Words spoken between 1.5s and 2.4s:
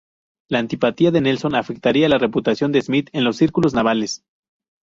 afectaría la